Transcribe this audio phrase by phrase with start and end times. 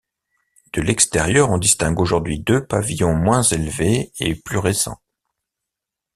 [0.73, 4.99] De l'extérieur, on distingue aujourd'hui deux pavillons moins élevés et plus récents.